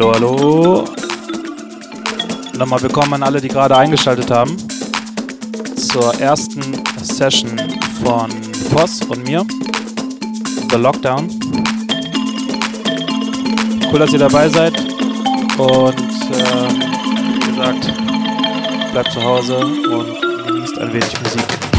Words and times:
Hallo, 0.00 0.14
hallo. 0.14 0.84
Nochmal 2.56 2.80
willkommen 2.80 3.12
an 3.12 3.22
alle, 3.22 3.38
die 3.38 3.48
gerade 3.48 3.76
eingeschaltet 3.76 4.30
haben 4.30 4.56
zur 5.76 6.18
ersten 6.18 6.82
Session 7.02 7.60
von 8.02 8.30
Voss 8.70 9.02
und 9.02 9.28
mir. 9.28 9.44
The 10.70 10.76
Lockdown. 10.76 11.28
Cool, 13.92 13.98
dass 13.98 14.14
ihr 14.14 14.20
dabei 14.20 14.48
seid. 14.48 14.72
Und 15.58 16.00
ähm, 16.32 16.82
wie 17.34 17.50
gesagt, 17.50 17.92
bleibt 18.92 19.12
zu 19.12 19.22
Hause 19.22 19.58
und 19.58 20.46
genießt 20.46 20.78
ein 20.78 20.94
wenig 20.94 21.12
Musik. 21.22 21.69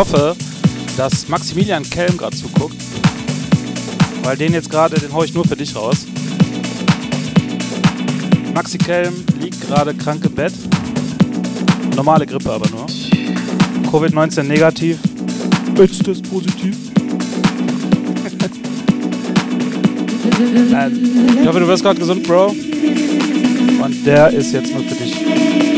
Hoffe, 0.00 0.34
dass 0.96 1.28
Maximilian 1.28 1.82
Kelm 1.82 2.16
gerade 2.16 2.34
zuguckt. 2.34 2.76
Weil 4.22 4.38
den 4.38 4.54
jetzt 4.54 4.70
gerade, 4.70 4.98
den 4.98 5.12
haue 5.12 5.26
ich 5.26 5.34
nur 5.34 5.44
für 5.44 5.56
dich 5.56 5.76
raus. 5.76 6.06
Maxi 8.54 8.78
Kelm 8.78 9.12
liegt 9.38 9.60
gerade 9.60 9.92
krank 9.92 10.24
im 10.24 10.34
Bett. 10.34 10.54
Normale 11.94 12.26
Grippe 12.26 12.50
aber 12.50 12.66
nur. 12.70 12.86
Covid-19 13.92 14.44
negativ. 14.44 14.98
Das 15.74 16.22
positiv? 16.22 16.74
ich 21.40 21.46
hoffe, 21.46 21.60
du 21.60 21.68
wirst 21.68 21.82
gerade 21.82 22.00
gesund, 22.00 22.26
Bro. 22.26 22.54
Und 23.82 24.06
der 24.06 24.30
ist 24.30 24.52
jetzt 24.52 24.72
nur 24.72 24.82
für 24.82 24.94
dich. 24.94 25.69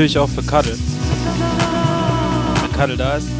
Natürlich 0.00 0.18
auch 0.18 0.30
für 0.30 0.42
Cuddle. 0.42 0.78
Wenn 2.62 2.72
Cuddle 2.72 2.96
da 2.96 3.16
ist. 3.16 3.39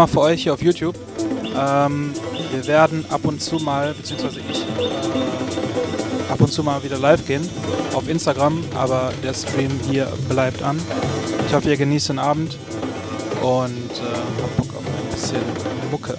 Nochmal 0.00 0.08
für 0.08 0.20
euch 0.32 0.42
hier 0.44 0.54
auf 0.54 0.62
YouTube. 0.62 0.94
Ähm, 1.54 2.14
wir 2.52 2.66
werden 2.66 3.04
ab 3.10 3.20
und 3.24 3.42
zu 3.42 3.56
mal, 3.56 3.92
beziehungsweise 3.92 4.40
ich, 4.40 4.62
äh, 4.62 6.32
ab 6.32 6.40
und 6.40 6.50
zu 6.50 6.62
mal 6.62 6.82
wieder 6.82 6.98
live 6.98 7.26
gehen 7.26 7.46
auf 7.92 8.08
Instagram, 8.08 8.64
aber 8.74 9.12
der 9.22 9.34
Stream 9.34 9.78
hier 9.90 10.08
bleibt 10.30 10.62
an. 10.62 10.80
Ich 11.46 11.54
hoffe, 11.54 11.68
ihr 11.68 11.76
genießt 11.76 12.08
den 12.10 12.18
Abend 12.18 12.56
und 13.42 13.90
äh, 13.90 14.42
habt 14.42 14.56
Bock 14.56 14.68
auf 14.78 14.84
ein 14.86 15.12
bisschen 15.12 15.42
Mucke. 15.90 16.16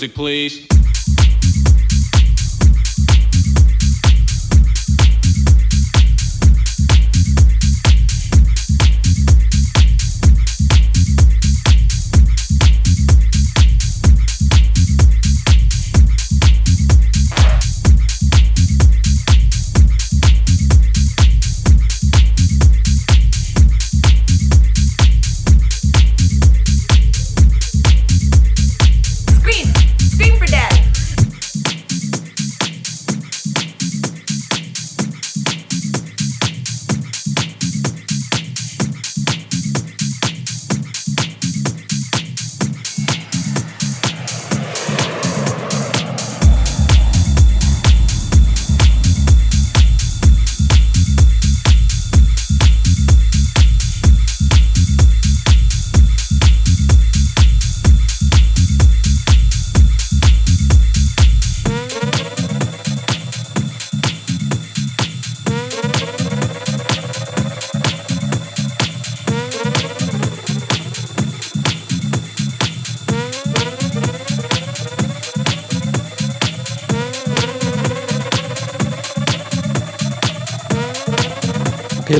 Music, 0.00 0.14
please. 0.14 0.69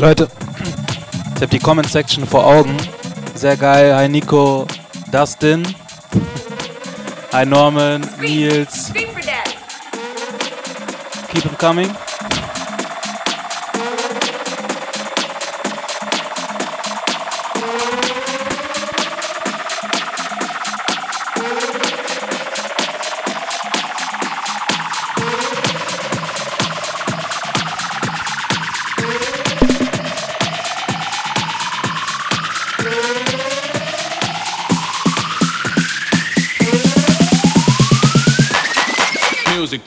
Leute. 0.01 0.29
Ich 1.35 1.43
habe 1.43 1.49
die 1.49 1.59
Comment 1.59 1.87
Section 1.87 2.27
vor 2.27 2.47
Augen. 2.47 2.75
Sehr 3.35 3.55
geil. 3.55 3.95
Hi 3.95 4.09
Nico, 4.09 4.67
Dustin. 5.13 5.63
Hi 7.35 7.45
Norman, 7.45 8.09
Nils. 8.19 8.91
Keep 11.33 11.43
them 11.43 11.59
coming. 11.59 11.91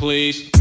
Please. 0.03 0.52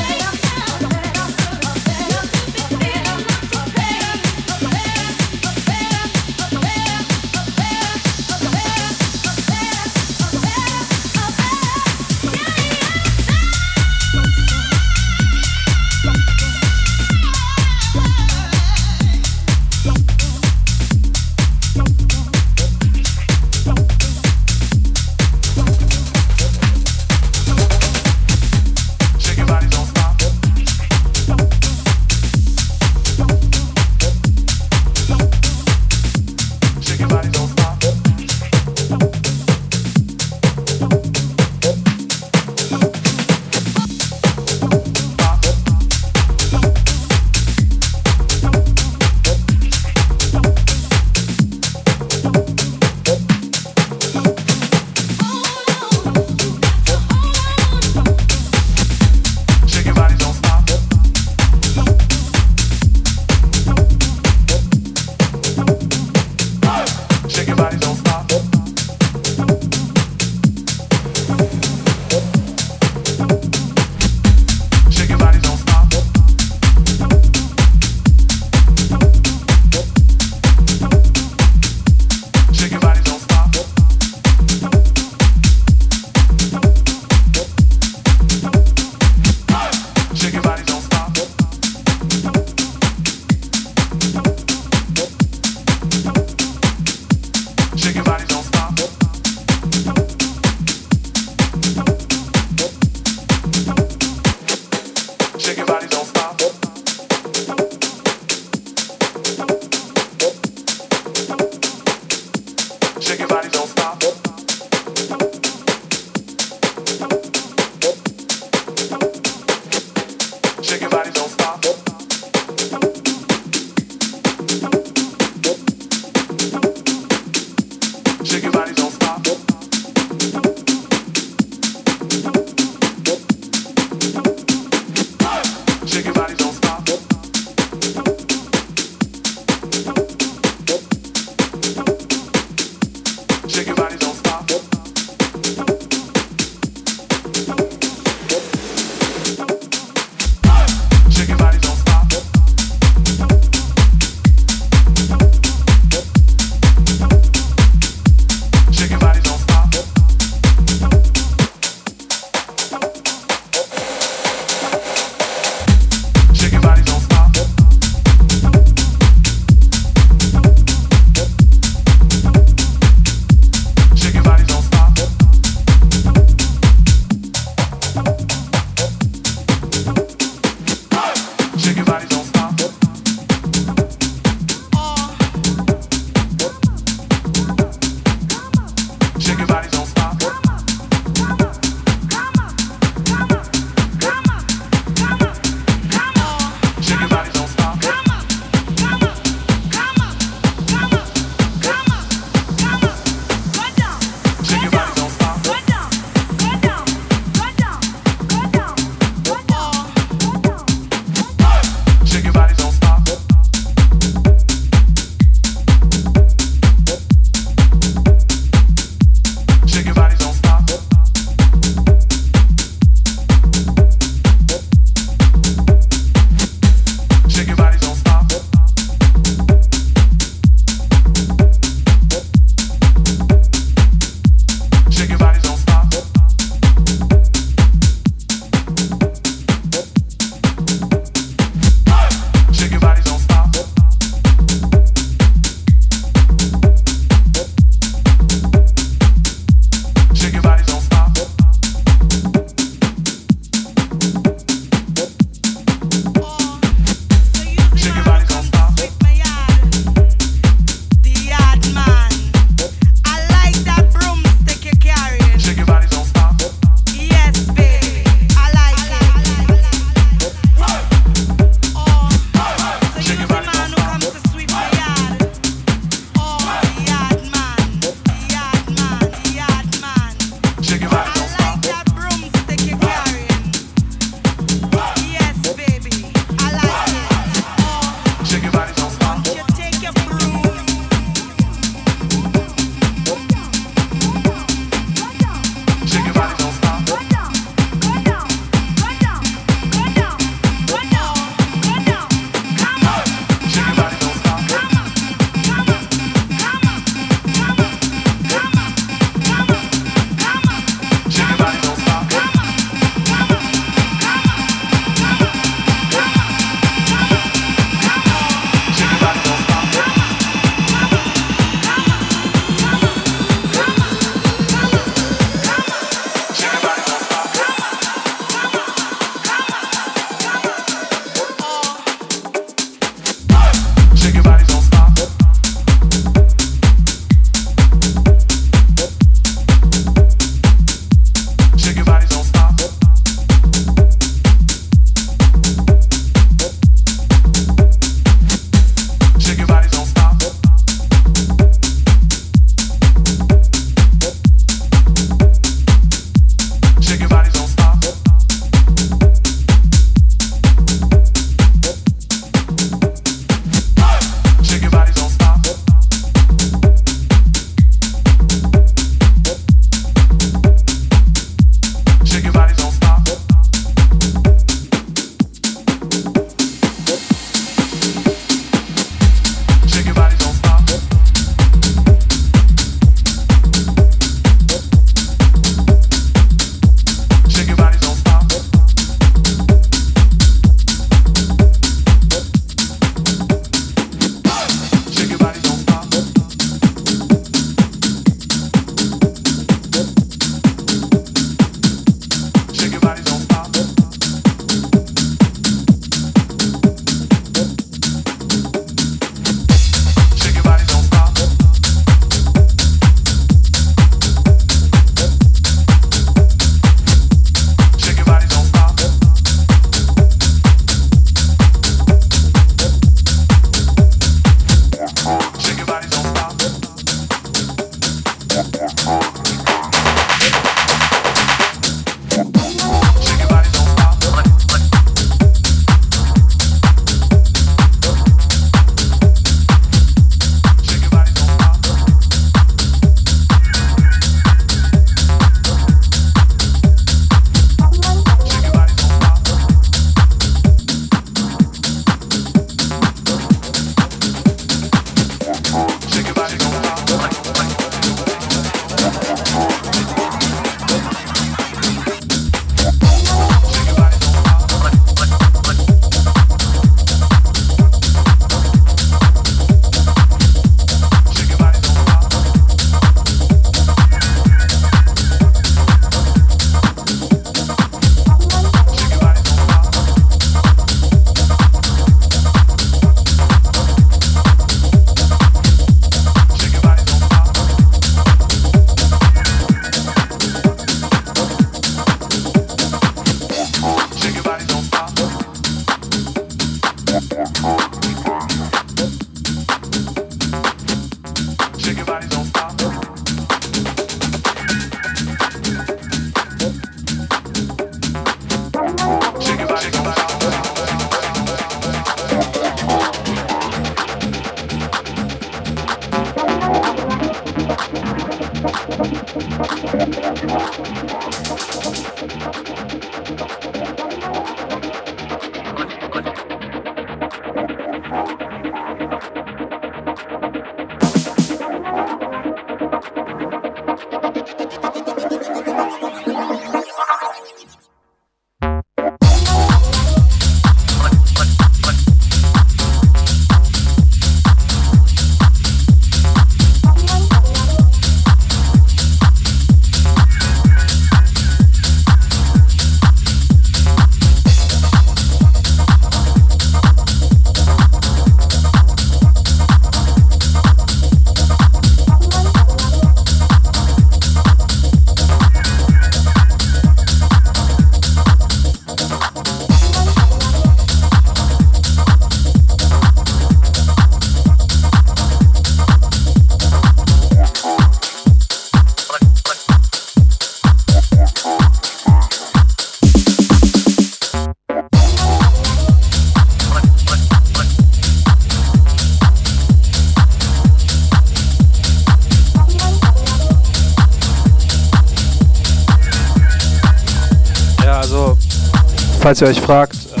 Falls 599.10 599.22
ihr 599.22 599.26
euch 599.26 599.40
fragt, 599.40 599.74
äh, 599.74 600.00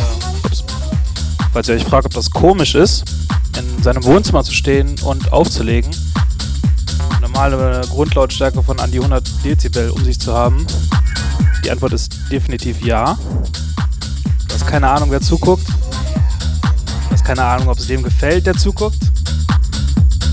falls 1.52 1.68
ihr 1.68 1.74
euch 1.74 1.82
fragt, 1.82 2.06
ob 2.06 2.14
das 2.14 2.30
komisch 2.30 2.76
ist, 2.76 3.02
in 3.58 3.82
seinem 3.82 4.04
Wohnzimmer 4.04 4.44
zu 4.44 4.52
stehen 4.52 4.94
und 5.02 5.32
aufzulegen, 5.32 5.90
normale 7.20 7.80
Grundlautstärke 7.90 8.62
von 8.62 8.78
an 8.78 8.92
die 8.92 8.98
100 8.98 9.28
Dezibel 9.44 9.90
um 9.90 10.04
sich 10.04 10.20
zu 10.20 10.32
haben, 10.32 10.64
die 11.64 11.72
Antwort 11.72 11.92
ist 11.92 12.20
definitiv 12.30 12.86
ja. 12.86 13.18
Du 14.46 14.54
hast 14.54 14.68
keine 14.68 14.88
Ahnung, 14.88 15.10
wer 15.10 15.20
zuguckt. 15.20 15.66
Du 15.66 17.10
hast 17.10 17.24
keine 17.24 17.42
Ahnung, 17.42 17.66
ob 17.66 17.80
es 17.80 17.88
dem 17.88 18.04
gefällt, 18.04 18.46
der 18.46 18.54
zuguckt. 18.54 19.00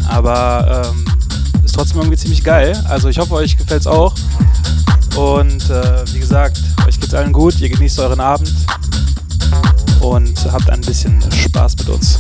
Aber 0.08 0.94
ähm, 0.94 1.04
ist 1.66 1.74
trotzdem 1.74 1.98
irgendwie 1.98 2.18
ziemlich 2.18 2.44
geil. 2.44 2.80
Also 2.88 3.10
ich 3.10 3.18
hoffe, 3.18 3.34
euch 3.34 3.58
gefällt 3.58 3.82
es 3.82 3.88
auch. 3.88 4.14
Und 5.18 5.68
äh, 5.72 6.06
wie 6.14 6.20
gesagt, 6.20 6.62
euch 6.88 7.00
geht's 7.00 7.16
allen 7.16 7.34
gut, 7.34 7.60
ihr 7.60 7.70
genießt 7.70 8.00
euren 8.00 8.20
Abend 8.20 8.54
und 10.02 10.52
habt 10.52 10.70
ein 10.70 10.82
bisschen 10.82 11.22
Spaß 11.32 11.78
mit 11.78 11.90
uns. 11.90 12.17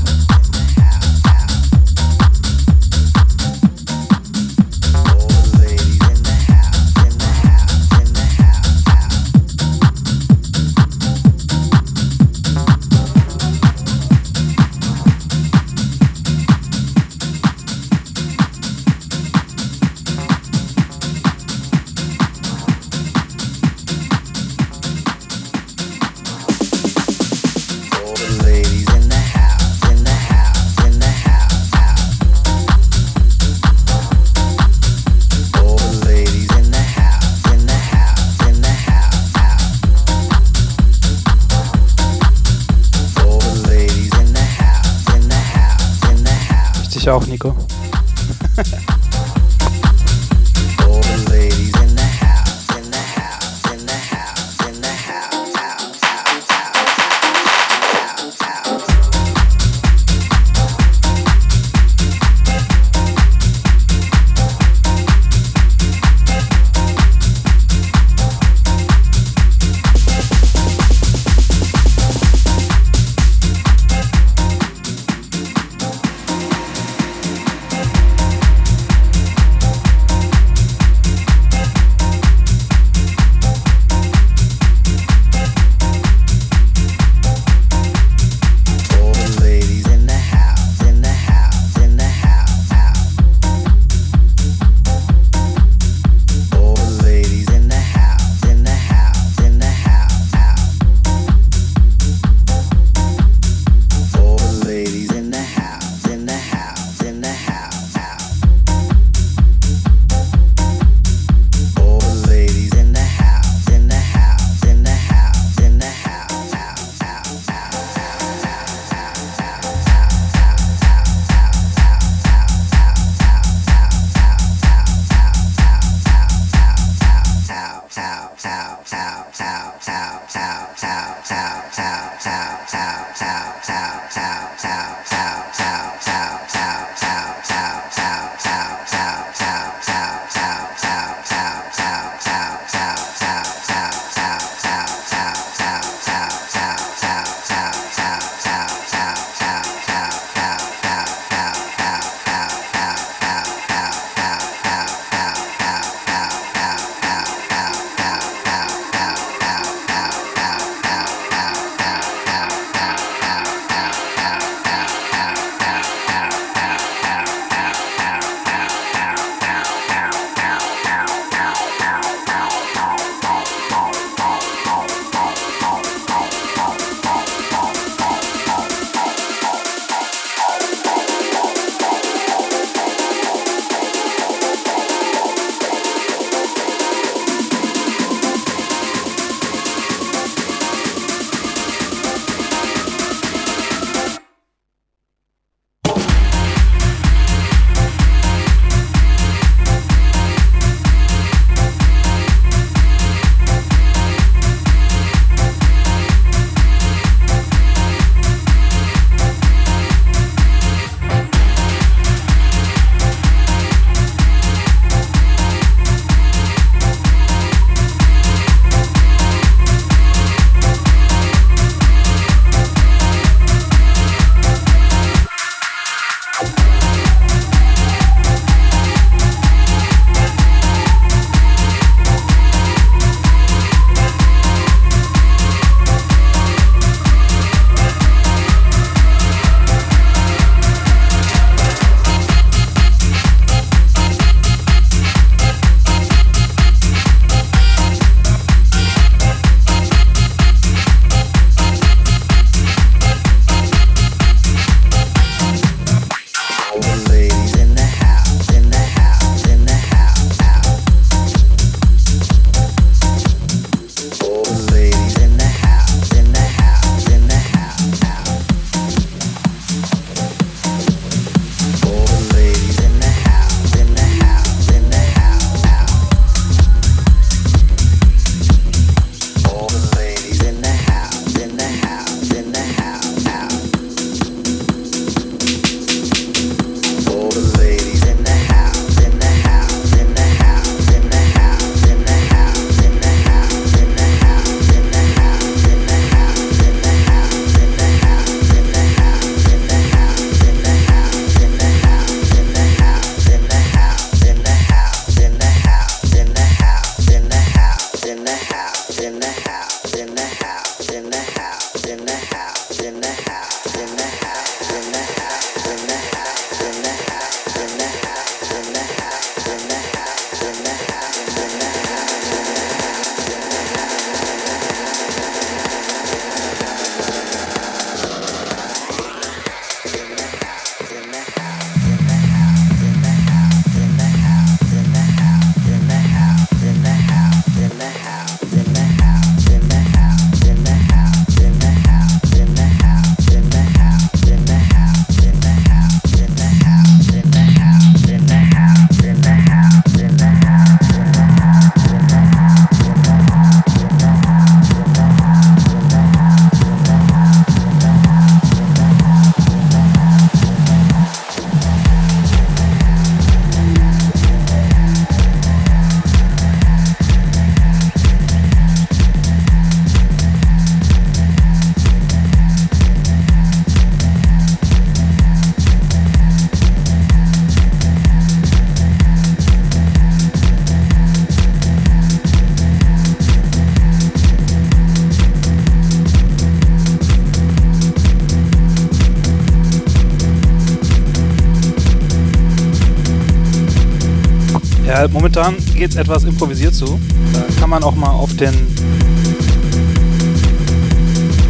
Geht 395.78 395.92
es 395.92 395.96
etwas 395.96 396.24
improvisiert 396.24 396.74
zu. 396.74 397.00
Da 397.34 397.46
kann 397.60 397.70
man 397.70 397.84
auch 397.84 397.94
mal 397.94 398.10
auf 398.10 398.36
den 398.36 398.56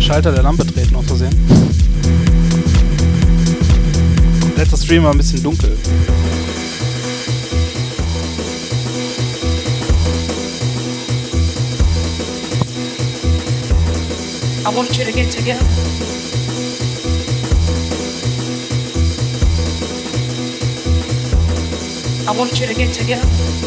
Schalter 0.01 0.33
der 0.33 0.43
Lampe 0.43 0.65
treten, 0.67 0.95
aus 0.97 1.05
Versehen. 1.05 1.33
Letzter 4.57 4.77
Stream 4.77 5.03
war 5.03 5.11
ein 5.11 5.17
bisschen 5.17 5.41
dunkel. 5.41 5.77
I 14.65 14.75
want 14.75 14.97
you 14.97 15.05
to 15.05 15.13
get 15.13 15.31
together. 15.31 15.65
I 22.27 22.37
want 22.37 22.59
you 22.59 22.67
to 22.67 22.73
get 22.73 22.93
together. 22.93 23.66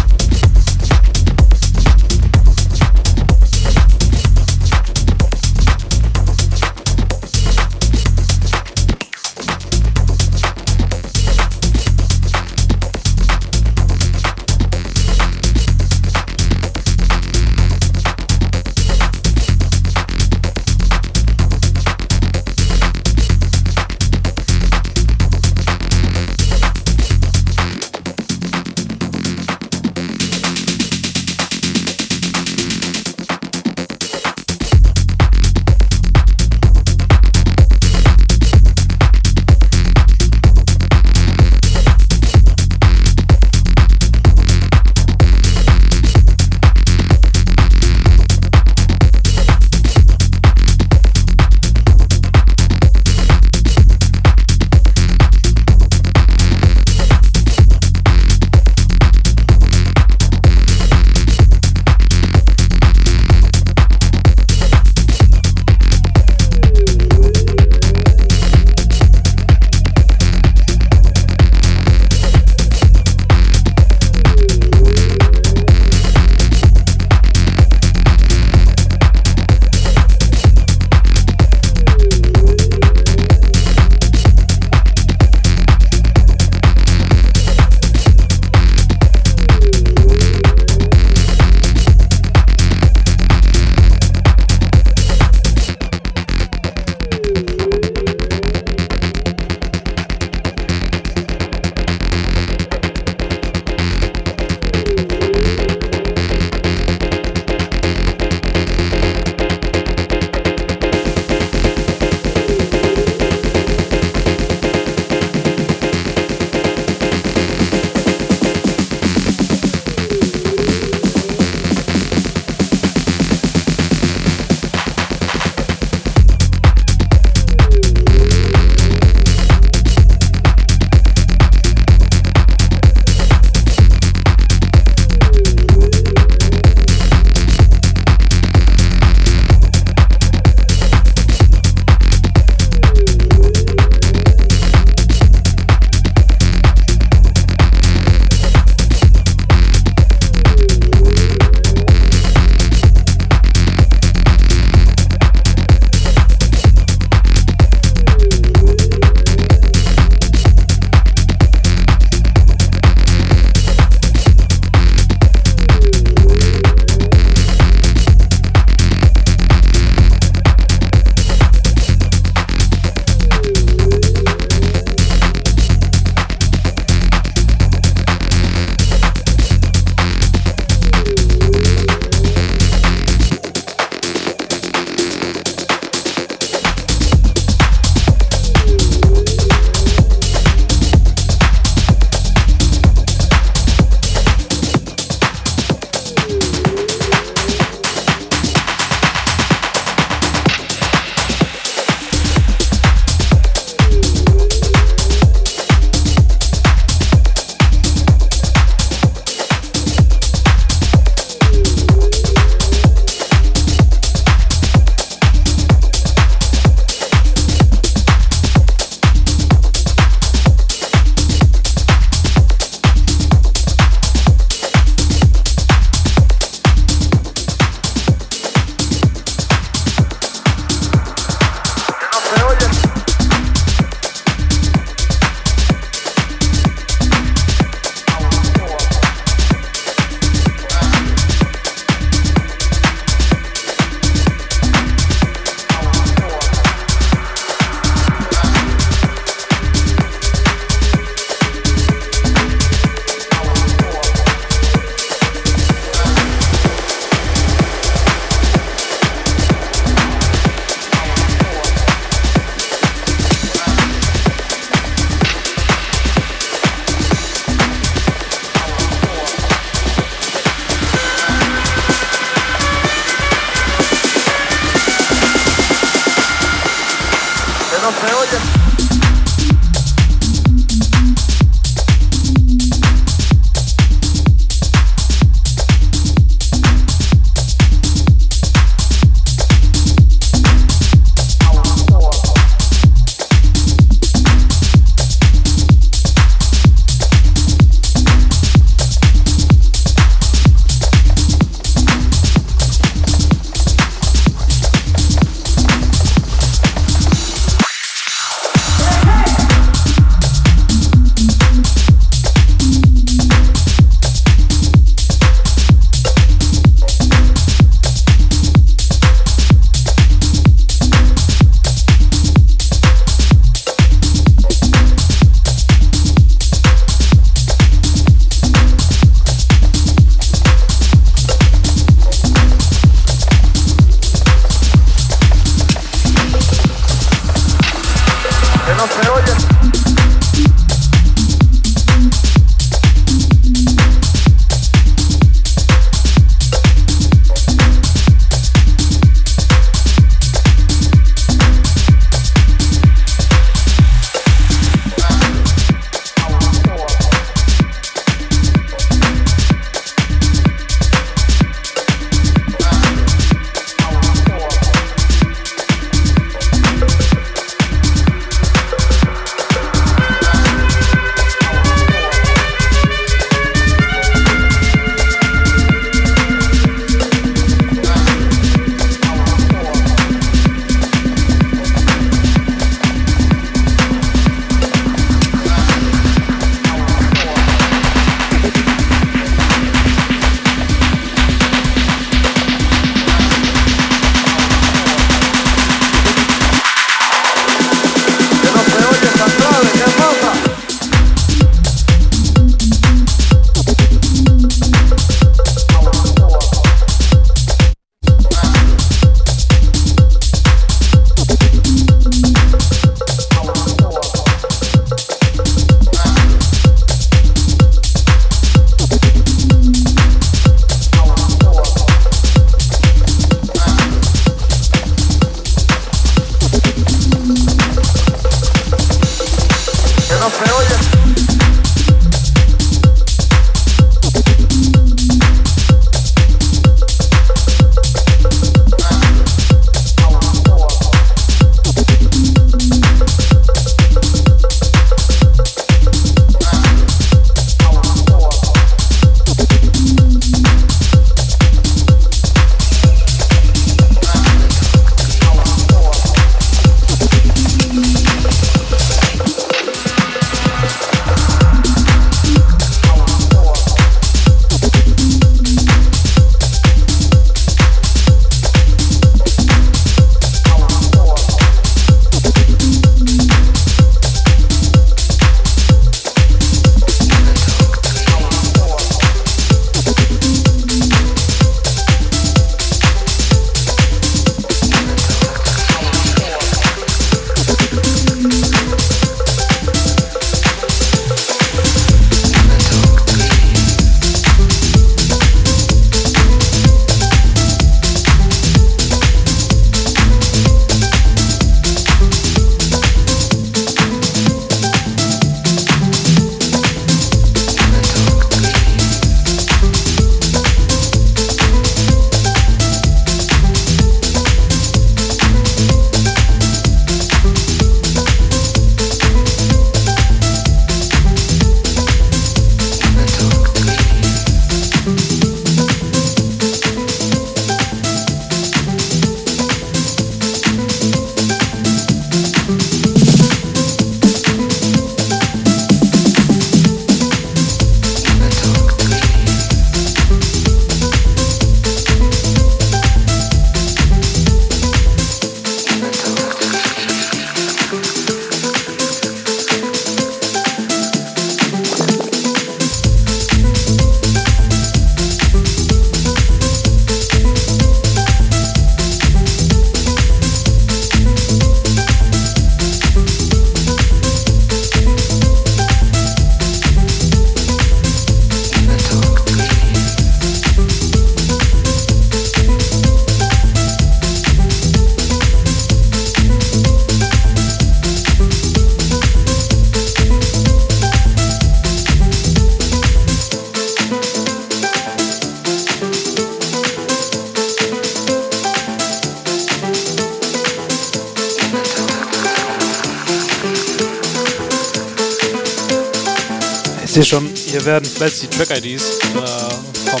Fleißig 598.00 598.30
die 598.30 598.36
Track-IDs 598.38 598.98
äh, 598.98 599.90
vom 599.90 600.00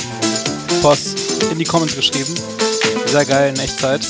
Post 0.80 1.18
in 1.52 1.58
die 1.58 1.66
Comments 1.66 1.94
geschrieben. 1.94 2.34
Sehr 3.04 3.26
geil 3.26 3.50
in 3.50 3.60
Echtzeit. 3.60 4.02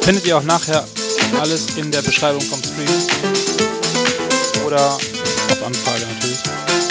Findet 0.00 0.26
ihr 0.26 0.38
auch 0.38 0.42
nachher 0.42 0.82
alles 1.38 1.76
in 1.76 1.92
der 1.92 2.00
Beschreibung 2.00 2.40
vom 2.40 2.58
Stream. 2.62 2.88
Oder 4.64 4.86
auf 4.86 5.66
Anfrage 5.66 6.06
natürlich. 6.14 6.85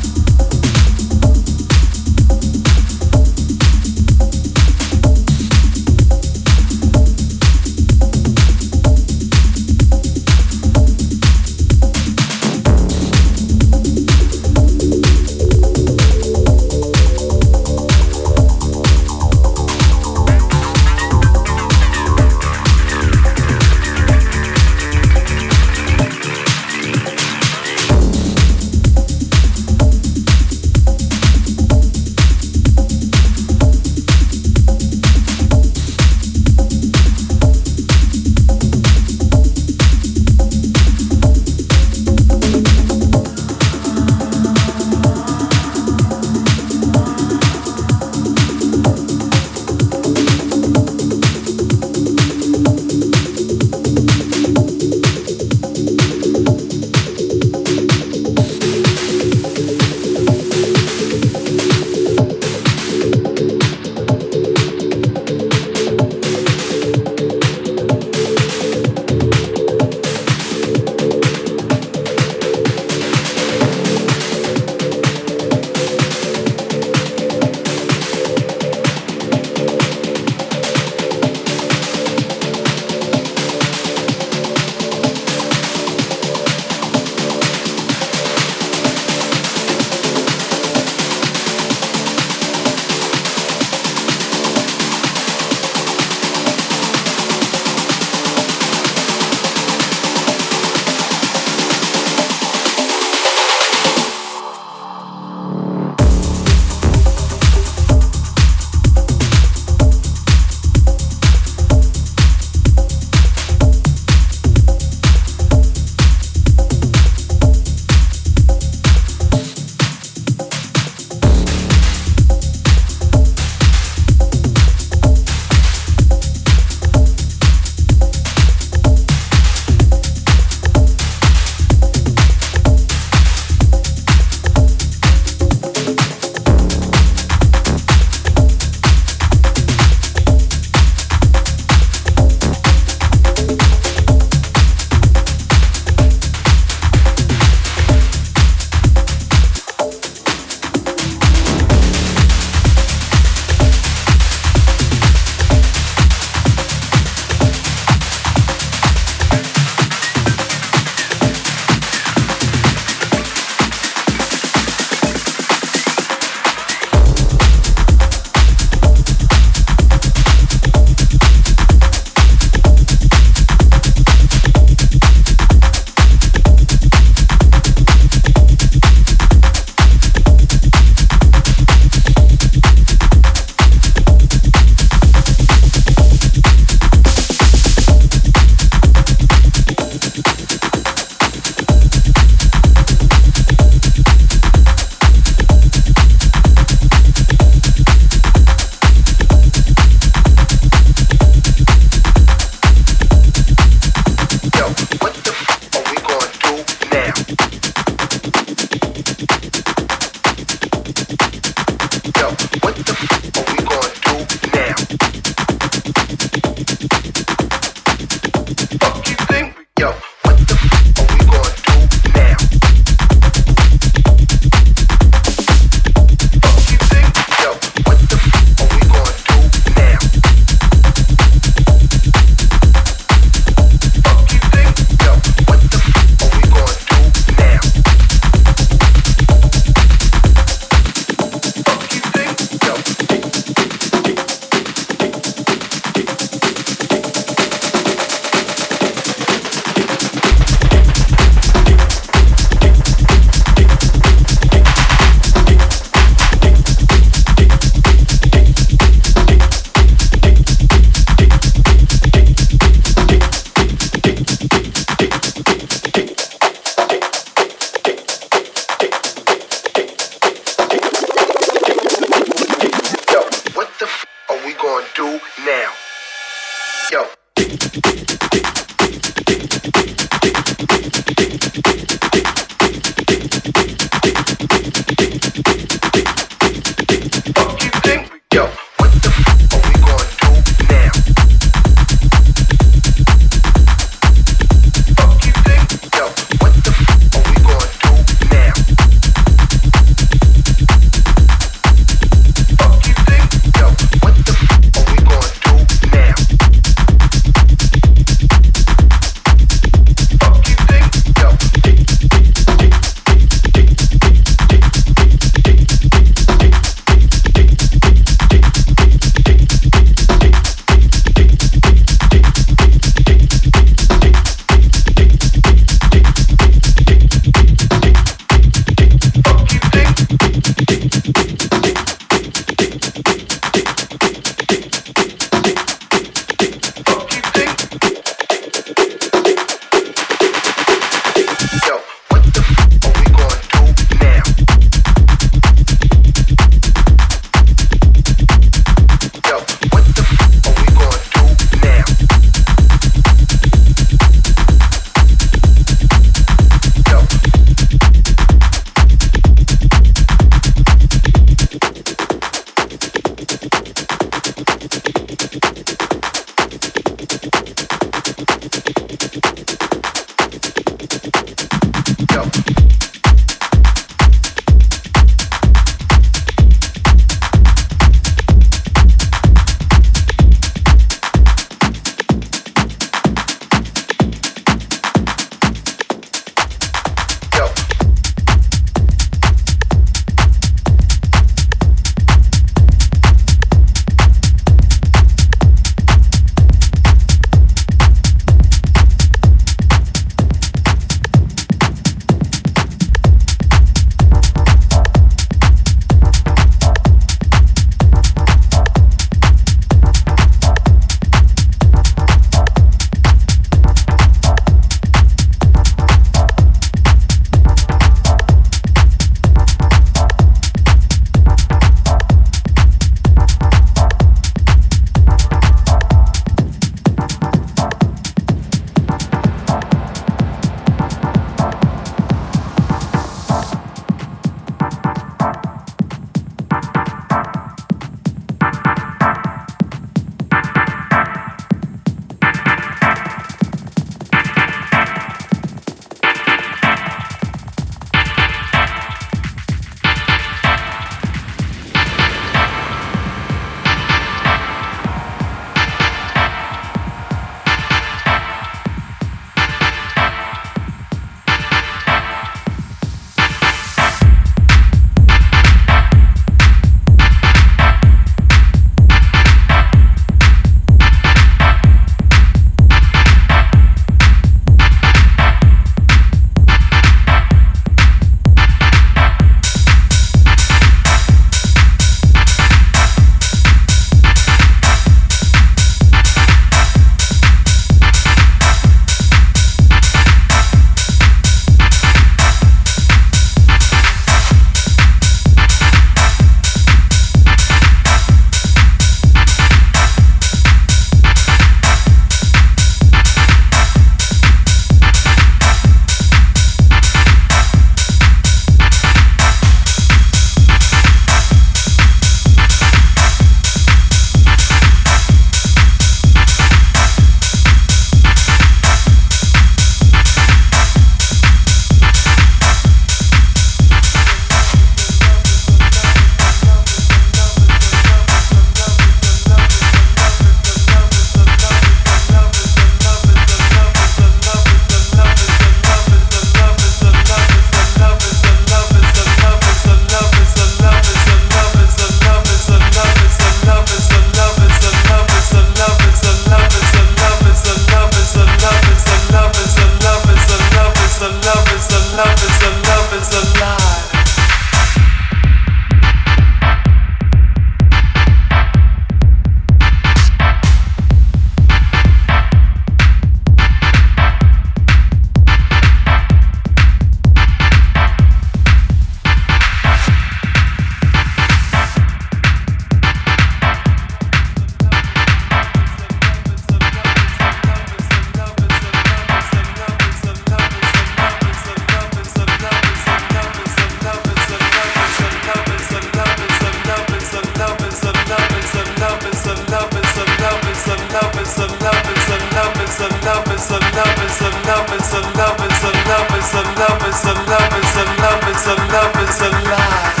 the 598.55 598.57
love 598.73 599.09
is 599.09 599.21
alive. 599.21 600.00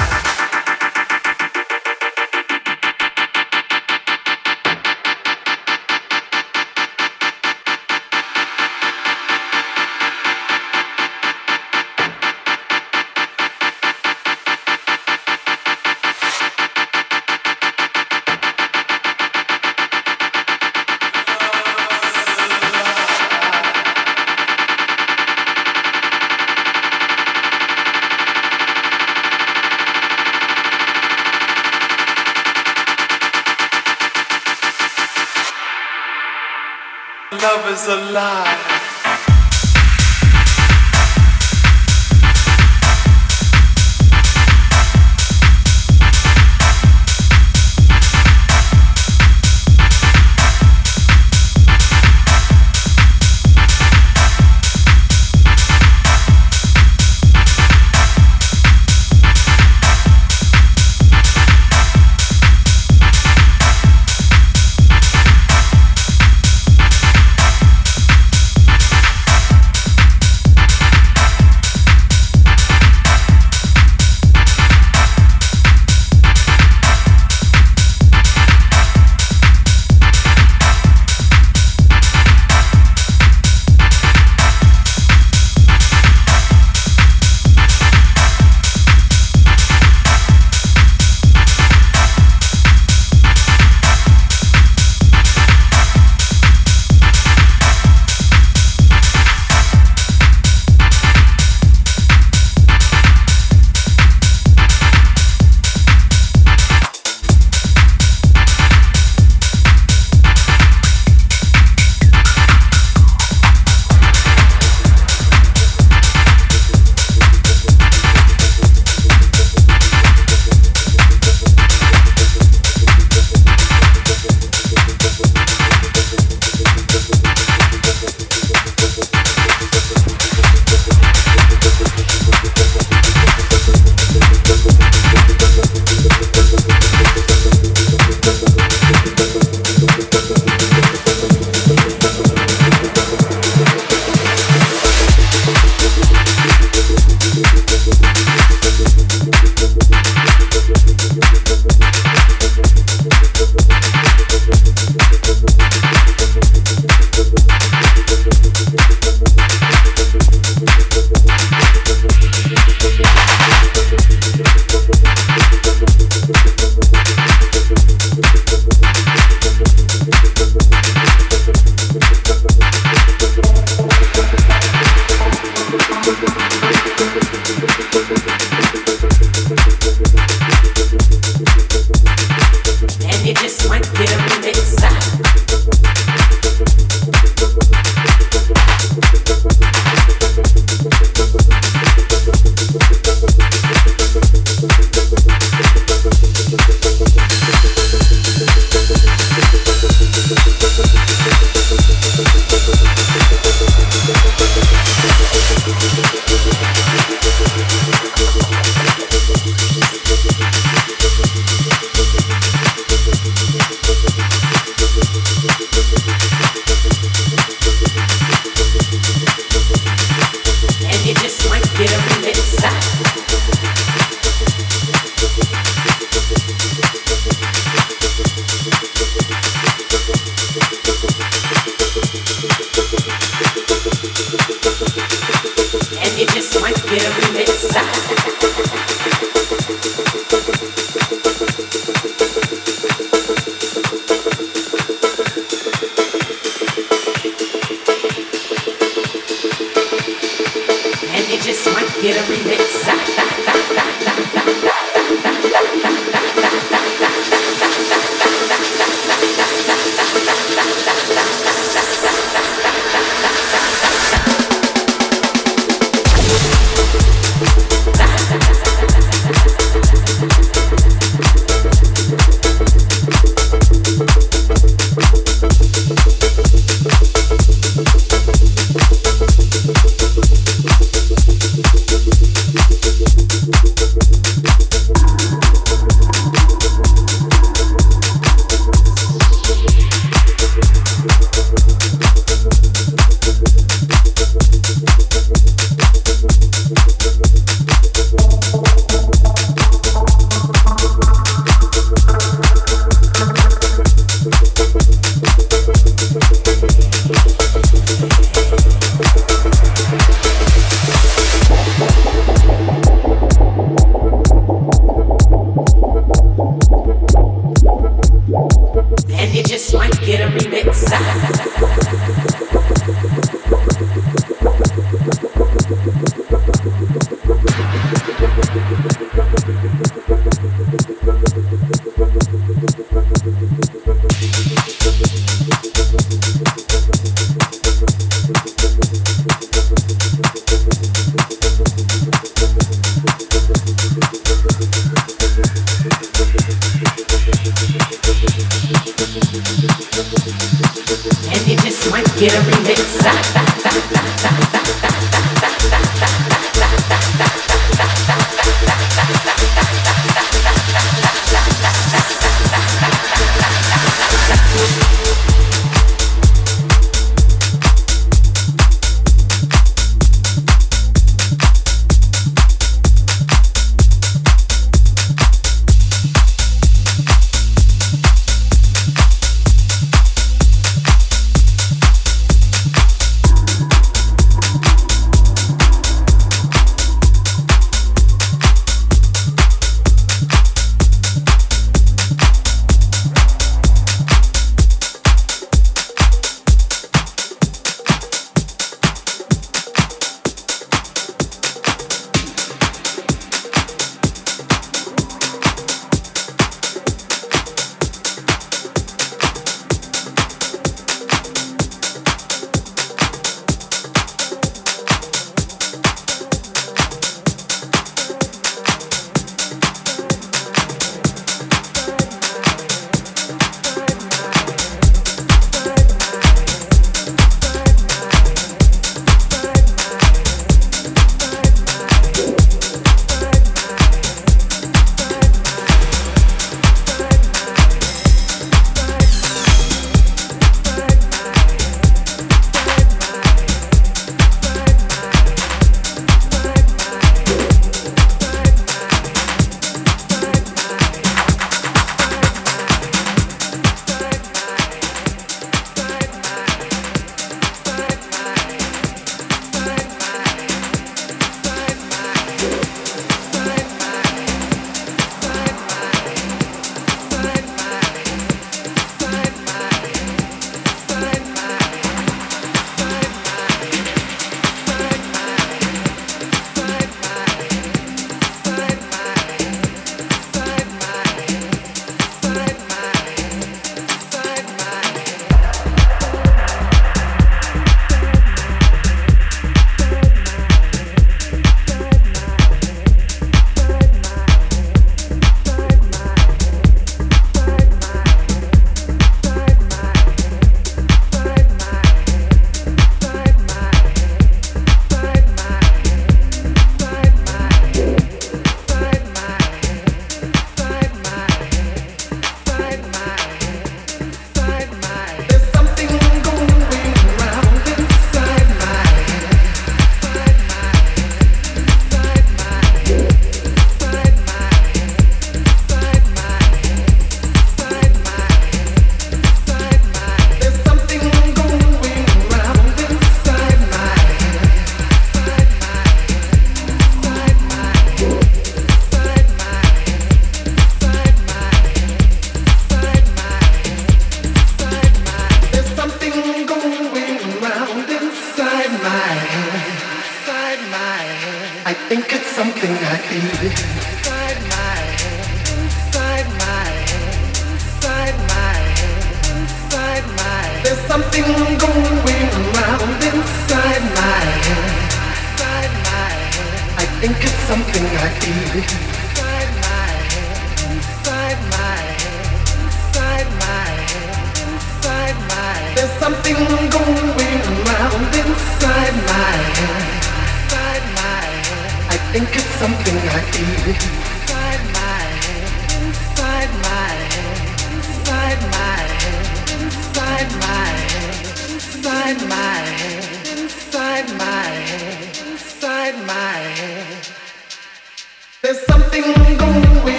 is 37.71 37.87
a 37.87 37.95
lie. 38.11 38.70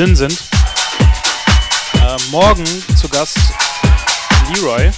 Gin 0.00 0.16
sind. 0.16 0.32
Äh, 1.92 2.16
morgen 2.30 2.64
zu 2.96 3.06
Gast 3.10 3.36
Leroy. 4.48 4.90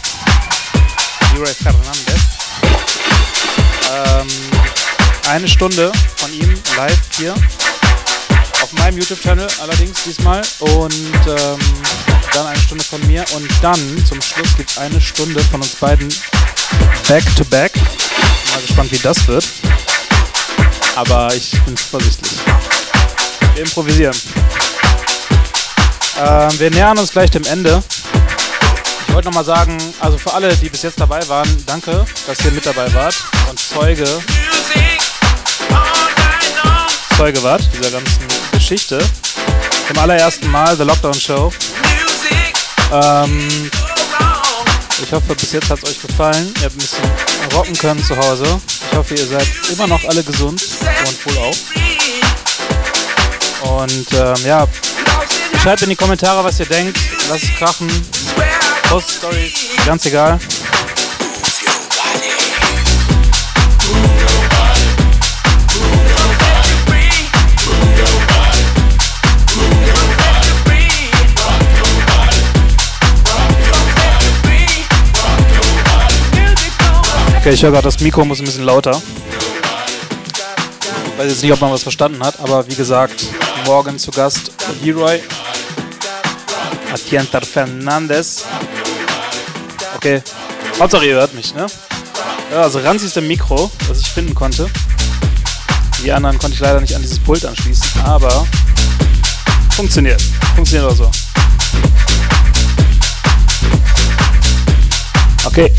Leroy 1.35 1.53
Fernandez. 1.55 2.21
Ähm, 3.91 4.29
eine 5.29 5.49
Stunde 5.49 5.91
von 6.19 6.33
ihm 6.33 6.57
live 6.77 6.97
hier. 7.17 7.35
Auf 8.63 8.73
meinem 8.75 8.99
YouTube-Channel 8.99 9.49
allerdings 9.61 10.05
diesmal. 10.05 10.41
Und 10.61 10.95
ähm, 11.27 11.59
dann 12.33 12.47
eine 12.47 12.61
Stunde 12.61 12.85
von 12.85 13.05
mir. 13.09 13.25
Und 13.35 13.51
dann 13.61 14.07
zum 14.07 14.23
Schluss 14.23 14.57
gibt 14.57 14.71
es 14.71 14.79
eine 14.79 15.01
Stunde 15.01 15.43
von 15.43 15.63
uns 15.63 15.75
beiden 15.75 16.15
back 17.09 17.25
to 17.35 17.45
back. 17.47 17.73
Mal 17.75 18.63
gespannt, 18.65 18.93
wie 18.93 18.99
das 18.99 19.27
wird. 19.27 19.49
Aber 20.95 21.35
ich 21.35 21.51
bin 21.65 21.77
zuversichtlich. 21.77 22.39
Wir 23.55 23.65
improvisieren. 23.65 24.15
Ähm, 26.25 26.59
wir 26.61 26.71
nähern 26.71 26.99
uns 26.99 27.11
gleich 27.11 27.31
dem 27.33 27.45
Ende. 27.47 27.83
Ich 29.09 29.15
wollte 29.15 29.27
nochmal 29.29 29.45
sagen, 29.45 29.77
also 29.99 30.17
für 30.19 30.33
alle, 30.33 30.55
die 30.57 30.69
bis 30.69 30.83
jetzt 30.83 31.01
dabei 31.01 31.27
waren, 31.29 31.49
danke, 31.67 32.05
dass 32.27 32.45
ihr 32.45 32.53
mit 32.53 32.65
dabei 32.65 32.93
wart 32.95 33.17
und 33.51 33.59
Zeuge, 33.59 34.07
Zeuge 37.17 37.43
wart 37.43 37.63
dieser 37.75 37.91
ganzen 37.91 38.23
Geschichte. 38.53 39.01
Zum 39.89 39.99
allerersten 39.99 40.49
Mal 40.49 40.77
The 40.77 40.85
Lockdown 40.85 41.15
Show. 41.15 41.53
Ähm, 42.93 43.71
ich 45.03 45.13
hoffe, 45.13 45.35
bis 45.35 45.53
jetzt 45.53 45.71
hat 45.71 45.79
es 45.83 45.91
euch 45.91 46.01
gefallen. 46.01 46.55
Ihr 46.59 46.65
habt 46.67 46.75
ein 46.75 46.79
bisschen 46.79 47.11
rocken 47.53 47.77
können 47.77 48.05
zu 48.05 48.17
Hause. 48.17 48.61
Ich 48.91 48.97
hoffe, 48.97 49.15
ihr 49.15 49.27
seid 49.27 49.49
immer 49.73 49.89
noch 49.89 50.05
alle 50.05 50.23
gesund 50.23 50.63
und 50.63 51.27
wohl 51.27 51.39
auch. 51.39 51.57
Und 53.81 54.07
ähm, 54.13 54.47
ja, 54.47 54.69
schreibt 55.63 55.83
in 55.83 55.91
die 55.91 55.97
Kommentare, 55.97 56.43
was 56.43 56.59
ihr 56.59 56.67
denkt. 56.67 56.99
Lasst 57.29 57.45
es 57.45 57.55
krachen. 57.55 57.89
Post 58.89 59.13
Stories, 59.13 59.53
ganz 59.87 60.05
egal. 60.07 60.41
Okay, 77.39 77.51
ich 77.51 77.63
höre 77.63 77.71
gerade, 77.71 77.85
das 77.85 78.01
Mikro 78.01 78.25
muss 78.25 78.41
ein 78.41 78.45
bisschen 78.45 78.65
lauter. 78.65 79.01
Ich 81.07 81.19
weiß 81.19 81.31
jetzt 81.31 81.43
nicht, 81.43 81.53
ob 81.53 81.61
man 81.61 81.71
was 81.71 81.85
verstanden 81.85 82.23
hat, 82.25 82.41
aber 82.41 82.67
wie 82.67 82.75
gesagt, 82.75 83.27
morgen 83.65 83.97
zu 83.99 84.11
Gast 84.11 84.51
Leroy 84.83 85.21
Atientar 86.93 87.43
Fernandez. 87.43 88.45
Okay, 89.97 90.23
Hauptsache 90.79 91.07
ihr 91.07 91.15
hört 91.15 91.33
mich, 91.35 91.55
ne? 91.55 91.67
Ja, 92.51 92.63
also 92.63 92.81
ranzigste 92.81 93.21
Mikro, 93.23 93.71
das 93.89 94.01
ich 94.01 94.09
finden 94.09 94.35
konnte. 94.35 94.69
Die 96.03 96.13
anderen 96.13 96.37
konnte 96.39 96.55
ich 96.55 96.61
leider 96.61 96.81
nicht 96.81 96.95
an 96.95 97.01
dieses 97.01 97.19
Pult 97.19 97.45
anschließen, 97.47 98.03
aber 98.05 98.47
funktioniert. 99.71 100.21
Funktioniert 100.55 100.91
auch 100.91 100.97
so. 100.97 101.11
Okay, 105.45 105.73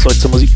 zurück 0.00 0.20
zur 0.20 0.30
Musik. 0.30 0.50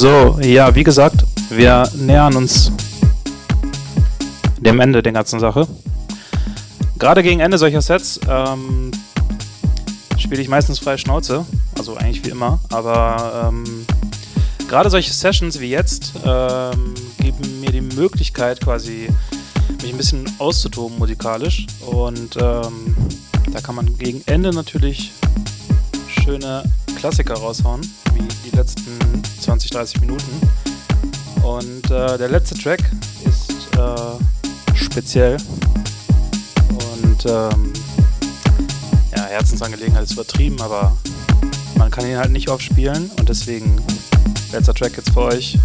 So, 0.00 0.38
ja, 0.40 0.74
wie 0.74 0.82
gesagt, 0.82 1.26
wir 1.50 1.86
nähern 1.94 2.34
uns 2.34 2.72
dem 4.58 4.80
Ende 4.80 5.02
der 5.02 5.12
ganzen 5.12 5.38
Sache. 5.38 5.68
Gerade 6.98 7.22
gegen 7.22 7.40
Ende 7.40 7.58
solcher 7.58 7.82
Sets 7.82 8.18
ähm, 8.26 8.92
spiele 10.16 10.40
ich 10.40 10.48
meistens 10.48 10.78
freie 10.78 10.96
Schnauze, 10.96 11.44
also 11.78 11.98
eigentlich 11.98 12.24
wie 12.24 12.30
immer, 12.30 12.60
aber 12.70 13.50
ähm, 13.50 13.84
gerade 14.68 14.88
solche 14.88 15.12
Sessions 15.12 15.60
wie 15.60 15.68
jetzt 15.68 16.14
ähm, 16.24 16.94
geben 17.18 17.60
mir 17.60 17.70
die 17.70 17.82
Möglichkeit 17.82 18.62
quasi 18.62 19.10
mich 19.82 19.92
ein 19.92 19.98
bisschen 19.98 20.24
auszutoben 20.38 20.96
musikalisch. 20.98 21.66
Und 21.84 22.38
ähm, 22.40 22.96
da 23.52 23.60
kann 23.60 23.74
man 23.74 23.98
gegen 23.98 24.22
Ende 24.24 24.50
natürlich 24.54 25.12
schöne 26.08 26.62
Klassiker 26.96 27.34
raushauen, 27.34 27.82
20, 29.60 29.70
30 29.70 30.00
Minuten. 30.00 30.40
Und 31.42 31.90
äh, 31.90 32.16
der 32.16 32.28
letzte 32.28 32.54
Track 32.54 32.80
ist 33.26 33.52
äh, 33.76 34.74
speziell 34.74 35.36
und 36.94 37.26
ähm, 37.26 37.72
ja, 39.14 39.24
Herzensangelegenheit 39.26 40.04
ist 40.04 40.12
übertrieben, 40.12 40.60
aber 40.62 40.96
man 41.76 41.90
kann 41.90 42.06
ihn 42.06 42.16
halt 42.16 42.30
nicht 42.30 42.48
oft 42.48 42.62
spielen 42.62 43.10
und 43.18 43.28
deswegen 43.28 43.76
letzter 44.52 44.72
Track 44.72 44.96
jetzt 44.96 45.10
für 45.10 45.24
euch. 45.24 45.58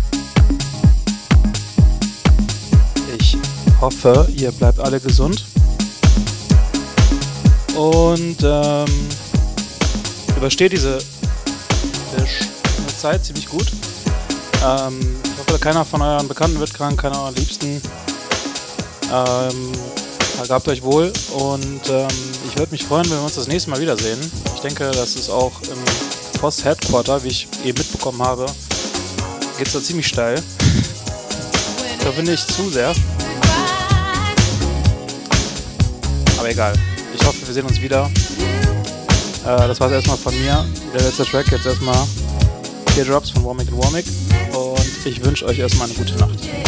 Ich 3.18 3.38
hoffe, 3.80 4.28
ihr 4.36 4.52
bleibt 4.52 4.80
alle 4.80 5.00
gesund 5.00 5.46
und 7.76 8.38
ähm, 8.44 8.86
übersteht 10.36 10.74
diese 10.74 11.00
Zeit 13.06 13.24
ziemlich 13.24 13.48
gut. 13.48 13.68
Ähm, 14.66 15.00
ich 15.24 15.38
hoffe, 15.38 15.60
keiner 15.60 15.86
von 15.86 16.02
euren 16.02 16.28
Bekannten 16.28 16.60
wird 16.60 16.74
krank, 16.74 17.00
keiner 17.00 17.22
eurer 17.22 17.32
Liebsten. 17.34 17.80
Ähm, 19.14 19.72
gehabt 20.48 20.68
euch 20.68 20.82
wohl 20.82 21.14
und 21.34 21.90
ähm, 21.90 22.08
ich 22.48 22.58
würde 22.58 22.72
mich 22.72 22.84
freuen, 22.84 23.06
wenn 23.06 23.18
wir 23.18 23.24
uns 23.24 23.36
das 23.36 23.48
nächste 23.48 23.70
Mal 23.70 23.80
wiedersehen. 23.80 24.20
Ich 24.56 24.62
denke, 24.62 24.90
das 24.92 25.16
ist 25.16 25.30
auch 25.30 25.52
im 25.62 26.40
Post 26.40 26.66
Headquarter, 26.66 27.24
wie 27.24 27.28
ich 27.28 27.48
eben 27.64 27.78
mitbekommen 27.78 28.22
habe, 28.24 28.48
geht 29.58 29.68
es 29.68 29.74
da 29.74 29.82
ziemlich 29.82 30.08
steil. 30.08 30.42
da 32.04 32.10
bin 32.12 32.28
ich 32.28 32.46
zu 32.48 32.68
sehr. 32.70 32.92
Aber 36.40 36.50
egal. 36.50 36.74
Ich 37.16 37.26
hoffe, 37.26 37.46
wir 37.46 37.54
sehen 37.54 37.68
uns 37.68 37.80
wieder. 37.80 38.10
Äh, 39.46 39.68
das 39.68 39.80
war 39.80 39.88
es 39.88 39.94
erstmal 39.94 40.18
von 40.18 40.34
mir. 40.40 40.66
Der 40.94 41.02
letzte 41.02 41.24
Track 41.24 41.52
jetzt 41.52 41.68
erstmal 41.68 42.08
Teardrops 42.96 43.30
von 43.30 43.46
Warmick. 43.46 43.72
Und 43.72 44.25
ich 45.06 45.24
wünsche 45.24 45.46
euch 45.46 45.60
erstmal 45.60 45.88
eine 45.88 45.98
gute 45.98 46.16
Nacht. 46.16 46.65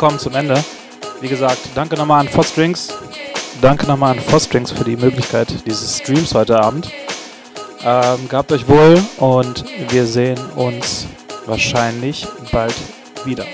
Wir 0.00 0.08
kommen 0.08 0.18
zum 0.18 0.34
Ende. 0.34 0.64
Wie 1.20 1.28
gesagt, 1.28 1.58
danke 1.74 1.94
nochmal 1.94 2.20
an 2.20 2.28
Fosdrinks. 2.28 2.88
Danke 3.60 3.86
nochmal 3.86 4.16
an 4.16 4.20
Fosdrinks 4.20 4.70
für 4.70 4.84
die 4.84 4.96
Möglichkeit 4.96 5.48
dieses 5.66 5.98
Streams 5.98 6.34
heute 6.34 6.58
Abend. 6.58 6.90
Ähm, 7.84 8.26
gehabt 8.26 8.50
euch 8.50 8.66
wohl 8.66 9.02
und 9.18 9.62
wir 9.90 10.06
sehen 10.06 10.38
uns 10.56 11.06
wahrscheinlich 11.44 12.26
bald 12.50 12.74
wieder. 13.26 13.44